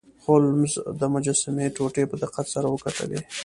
[0.25, 3.19] هولمز د مجسمې ټوټې په دقت سره وکتلې.